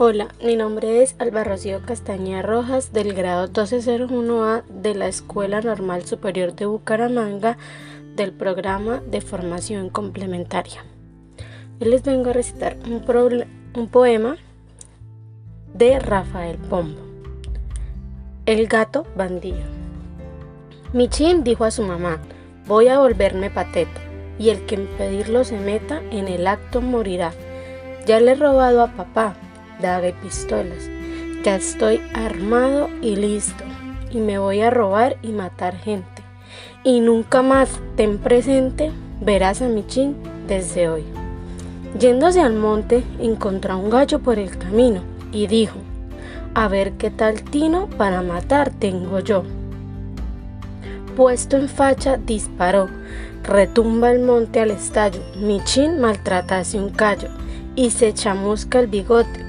Hola, 0.00 0.28
mi 0.44 0.54
nombre 0.54 1.02
es 1.02 1.16
Alba 1.18 1.42
Rocío 1.42 1.82
Castañeda 1.84 2.42
Rojas 2.42 2.92
del 2.92 3.14
grado 3.14 3.48
1201A 3.48 4.62
de 4.68 4.94
la 4.94 5.08
Escuela 5.08 5.60
Normal 5.60 6.04
Superior 6.04 6.54
de 6.54 6.66
Bucaramanga 6.66 7.58
del 8.14 8.32
programa 8.32 9.02
de 9.10 9.20
formación 9.20 9.90
complementaria. 9.90 10.84
Hoy 11.80 11.88
les 11.88 12.04
vengo 12.04 12.30
a 12.30 12.32
recitar 12.32 12.76
un, 12.86 13.88
poema 13.88 14.36
de 15.74 15.98
Rafael 15.98 16.58
Pombo. 16.58 17.00
El 18.46 18.68
gato 18.68 19.04
bandido. 19.16 19.66
Michin 20.92 21.42
dijo 21.42 21.64
a 21.64 21.72
su 21.72 21.82
mamá, 21.82 22.20
voy 22.68 22.86
a 22.86 23.00
volverme 23.00 23.50
pateta, 23.50 24.00
y 24.38 24.50
el 24.50 24.64
que 24.64 24.76
en 24.76 24.86
pedirlo 24.96 25.42
se 25.42 25.58
meta 25.58 26.00
en 26.12 26.28
el 26.28 26.46
acto 26.46 26.82
morirá. 26.82 27.32
Ya 28.06 28.20
le 28.20 28.30
he 28.30 28.34
robado 28.36 28.80
a 28.80 28.92
papá, 28.92 29.34
y 29.80 30.12
pistolas. 30.22 30.90
Ya 31.44 31.56
estoy 31.56 32.00
armado 32.14 32.88
y 33.00 33.16
listo, 33.16 33.64
y 34.10 34.18
me 34.18 34.38
voy 34.38 34.60
a 34.60 34.70
robar 34.70 35.16
y 35.22 35.28
matar 35.28 35.76
gente. 35.76 36.22
Y 36.82 37.00
nunca 37.00 37.42
más 37.42 37.80
ten 37.96 38.18
presente, 38.18 38.90
verás 39.20 39.62
a 39.62 39.68
Michin 39.68 40.16
desde 40.48 40.88
hoy. 40.88 41.04
Yéndose 41.98 42.40
al 42.40 42.54
monte, 42.54 43.02
encontró 43.18 43.78
un 43.78 43.90
gallo 43.90 44.18
por 44.18 44.38
el 44.38 44.56
camino 44.58 45.02
y 45.32 45.46
dijo, 45.46 45.78
a 46.54 46.68
ver 46.68 46.92
qué 46.92 47.10
tal 47.10 47.42
tino 47.42 47.88
para 47.96 48.22
matar 48.22 48.70
tengo 48.70 49.20
yo. 49.20 49.44
Puesto 51.16 51.56
en 51.56 51.68
facha, 51.68 52.16
disparó, 52.16 52.88
retumba 53.44 54.10
el 54.10 54.20
monte 54.20 54.60
al 54.60 54.70
estallo, 54.70 55.20
Michin 55.40 56.00
maltratase 56.00 56.78
un 56.78 56.90
callo 56.90 57.28
y 57.74 57.90
se 57.90 58.12
chamusca 58.12 58.80
el 58.80 58.88
bigote, 58.88 59.47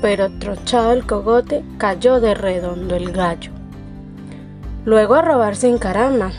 pero 0.00 0.30
trochado 0.38 0.92
el 0.92 1.06
cogote, 1.06 1.64
cayó 1.78 2.20
de 2.20 2.34
redondo 2.34 2.96
el 2.96 3.12
gallo. 3.12 3.52
Luego 4.84 5.14
a 5.14 5.22
robarse 5.22 5.68
en 5.68 5.78
caramba, 5.78 6.32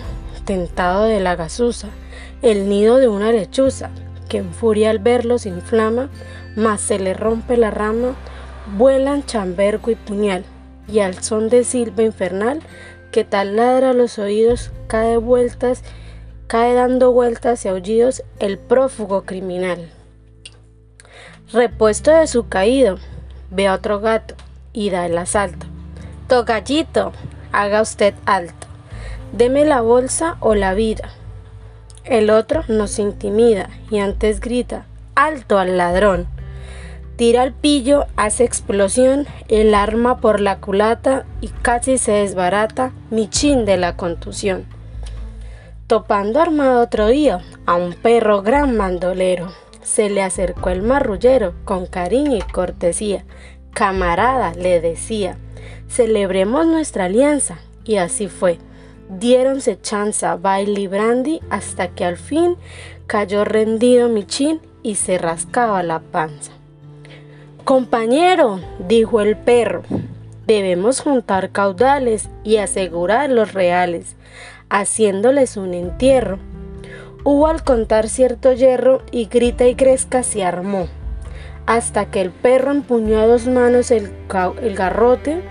tentado 0.46 1.04
de 1.04 1.20
la 1.20 1.36
gazuza, 1.36 1.90
el 2.42 2.70
nido 2.70 2.98
de 2.98 3.08
una 3.08 3.32
lechuza, 3.32 3.92
que 4.28 4.38
en 4.38 4.52
furia 4.54 4.90
al 4.90 5.00
verlo 5.00 5.38
se 5.38 5.50
inflama, 5.50 6.10
mas 6.56 6.82
se 6.82 7.00
le 7.00 7.14
rompe 7.14 7.58
la 7.58 7.70
rama, 7.70 8.16
vuelan 8.78 9.26
chambergo 9.26 9.92
y 9.92 9.96
puñal, 9.96 10.44
y 10.88 11.00
al 11.00 11.22
son 11.22 11.50
de 11.50 11.64
silba 11.64 12.04
infernal, 12.04 12.62
que 13.12 13.24
tal 13.24 13.58
ladra 13.58 13.94
los 13.94 14.18
oídos, 14.18 14.72
cae 14.88 15.18
vueltas, 15.18 15.84
cae 16.48 16.74
dando 16.74 17.12
vueltas 17.12 17.64
y 17.66 17.68
aullidos 17.68 18.24
el 18.40 18.58
prófugo 18.58 19.24
criminal. 19.24 19.90
Repuesto 21.54 22.12
de 22.12 22.28
su 22.28 22.48
caído, 22.48 22.98
ve 23.52 23.68
a 23.68 23.76
otro 23.76 24.00
gato 24.00 24.36
y 24.74 24.90
da 24.90 25.06
el 25.06 25.18
asalto. 25.18 25.68
Togallito, 26.28 27.12
haga 27.52 27.82
usted 27.82 28.14
alto. 28.26 28.68
Deme 29.34 29.66
la 29.66 29.82
bolsa 29.82 30.38
o 30.40 30.56
la 30.56 30.74
vida. 30.74 31.10
El 32.04 32.30
otro 32.30 32.64
nos 32.68 32.98
intimida 33.00 33.70
y 33.90 34.00
antes 34.00 34.40
grita, 34.40 34.86
alto 35.14 35.60
al 35.60 35.78
ladrón. 35.78 36.28
Tira 37.16 37.44
el 37.44 37.54
pillo, 37.54 38.08
hace 38.16 38.44
explosión, 38.44 39.28
el 39.48 39.76
arma 39.76 40.18
por 40.18 40.40
la 40.40 40.58
culata 40.58 41.26
y 41.40 41.50
casi 41.50 42.00
se 42.00 42.14
desbarata 42.14 42.94
mi 43.12 43.30
chin 43.30 43.66
de 43.66 43.78
la 43.78 43.96
contusión. 43.96 44.66
Topando 45.86 46.42
armado 46.42 46.82
otro 46.82 47.08
día 47.08 47.42
a 47.66 47.76
un 47.76 47.94
perro 47.94 48.42
gran 48.42 48.76
mandolero, 48.76 49.52
se 49.84 50.10
le 50.10 50.22
acercó 50.22 50.70
el 50.70 50.82
marrullero 50.82 51.54
con 51.66 51.86
cariño 51.86 52.38
y 52.38 52.42
cortesía. 52.42 53.26
Camarada, 53.74 54.54
le 54.54 54.82
decía, 54.82 55.38
celebremos 55.88 56.66
nuestra 56.66 57.06
alianza. 57.06 57.60
Y 57.84 57.96
así 57.96 58.28
fue. 58.28 58.60
Diéronse 59.10 59.80
chanza, 59.82 60.36
baile 60.36 60.82
y 60.82 60.88
brandy 60.88 61.42
hasta 61.50 61.90
que 61.90 62.06
al 62.06 62.18
fin 62.18 62.56
cayó 63.08 63.44
rendido 63.44 64.08
Michin 64.08 64.62
y 64.84 64.96
se 64.96 65.18
rascaba 65.18 65.84
la 65.84 66.00
panza. 66.00 66.54
Compañero, 67.66 68.60
dijo 68.88 69.22
el 69.22 69.38
perro, 69.38 69.84
debemos 70.48 71.02
juntar 71.02 71.52
caudales 71.52 72.30
y 72.44 72.58
asegurar 72.58 73.30
los 73.30 73.54
reales, 73.54 74.16
haciéndoles 74.70 75.58
un 75.58 75.74
entierro. 75.74 76.40
Hubo 77.24 77.48
al 77.48 77.64
contar 77.64 78.10
cierto 78.10 78.54
hierro 78.54 79.04
y 79.12 79.26
grita 79.26 79.68
y 79.68 79.76
crezca 79.76 80.24
se 80.24 80.44
armó 80.44 80.88
hasta 81.66 82.06
que 82.06 82.22
el 82.22 82.32
perro 82.32 82.72
empuñó 82.72 83.20
a 83.20 83.28
dos 83.28 83.48
manos 83.48 83.92
el, 83.92 84.12
garrote, 84.76 85.42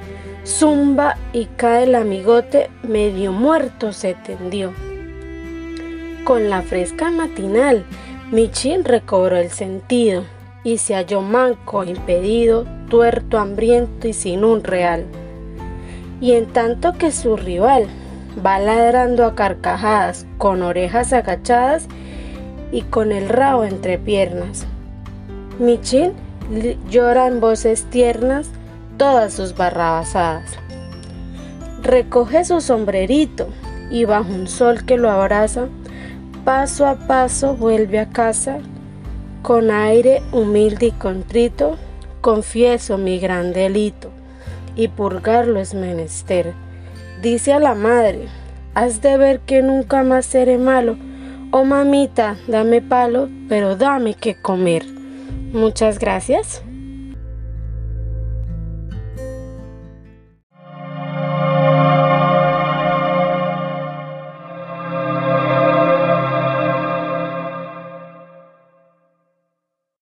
zumba 0.44 1.16
y 1.32 1.46
cae 1.46 1.84
el 1.84 1.94
amigote, 1.94 2.70
medio 2.82 3.32
muerto 3.32 3.92
se 3.92 4.14
tendió. 4.14 4.72
Con 6.24 6.50
la 6.50 6.62
fresca 6.62 7.10
matinal, 7.10 7.84
Michin 8.30 8.84
recobró 8.84 9.36
el 9.36 9.50
sentido 9.50 10.24
y 10.62 10.78
se 10.78 10.94
halló 10.94 11.22
manco, 11.22 11.84
impedido, 11.84 12.66
tuerto, 12.88 13.38
hambriento 13.38 14.06
y 14.06 14.12
sin 14.12 14.44
un 14.44 14.62
real. 14.62 15.06
Y 16.20 16.32
en 16.32 16.46
tanto 16.46 16.92
que 16.92 17.12
su 17.12 17.36
rival 17.36 17.86
va 18.44 18.58
ladrando 18.58 19.24
a 19.24 19.34
carcajadas, 19.34 20.26
con 20.38 20.62
orejas 20.62 21.12
agachadas 21.12 21.86
y 22.72 22.82
con 22.82 23.12
el 23.12 23.28
rabo 23.28 23.64
entre 23.64 23.98
piernas, 23.98 24.66
Michin 25.60 26.12
llora 26.88 27.26
en 27.26 27.38
voces 27.38 27.84
tiernas 27.90 28.48
todas 28.96 29.34
sus 29.34 29.54
barrabasadas. 29.54 30.52
Recoge 31.82 32.46
su 32.46 32.62
sombrerito 32.62 33.48
y 33.90 34.06
bajo 34.06 34.32
un 34.32 34.48
sol 34.48 34.84
que 34.86 34.96
lo 34.96 35.10
abraza, 35.10 35.66
paso 36.44 36.86
a 36.86 36.94
paso 36.94 37.56
vuelve 37.56 37.98
a 37.98 38.08
casa, 38.08 38.58
con 39.42 39.70
aire 39.70 40.22
humilde 40.32 40.86
y 40.86 40.92
contrito, 40.92 41.76
confieso 42.22 42.96
mi 42.96 43.18
gran 43.18 43.52
delito, 43.52 44.10
y 44.76 44.88
purgarlo 44.88 45.60
es 45.60 45.74
menester. 45.74 46.54
Dice 47.22 47.52
a 47.52 47.58
la 47.58 47.74
madre, 47.74 48.28
has 48.74 49.02
de 49.02 49.18
ver 49.18 49.40
que 49.40 49.60
nunca 49.60 50.02
más 50.02 50.24
seré 50.24 50.56
malo, 50.56 50.96
oh 51.50 51.64
mamita, 51.64 52.38
dame 52.48 52.80
palo, 52.80 53.28
pero 53.46 53.76
dame 53.76 54.14
que 54.14 54.40
comer. 54.40 54.86
Muchas 55.52 55.98
gracias. 55.98 56.62